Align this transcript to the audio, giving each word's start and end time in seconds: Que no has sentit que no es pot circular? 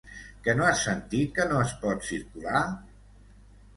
Que 0.45 0.55
no 0.59 0.65
has 0.69 0.81
sentit 0.87 1.37
que 1.37 1.47
no 1.53 1.61
es 1.67 1.75
pot 1.85 2.09
circular? 2.11 2.67